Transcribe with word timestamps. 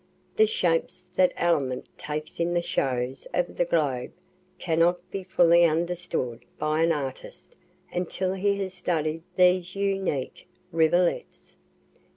The 0.35 0.47
shapes 0.47 1.05
that 1.13 1.31
element 1.37 1.85
takes 1.95 2.39
in 2.39 2.55
the 2.55 2.61
shows 2.63 3.27
of 3.35 3.55
the 3.55 3.65
globe 3.65 4.11
cannot 4.57 4.97
be 5.11 5.21
fully 5.23 5.63
understood 5.63 6.43
by 6.57 6.81
an 6.81 6.91
artist 6.91 7.55
until 7.93 8.33
he 8.33 8.57
has 8.63 8.73
studied 8.73 9.21
these 9.35 9.75
unique 9.75 10.47
rivulets. 10.71 11.55